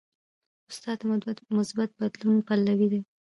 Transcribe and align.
استاد 0.69 0.97
د 1.35 1.39
مثبت 1.57 1.89
بدلون 1.99 2.37
پلوی 2.47 2.87
دی. 2.91 3.01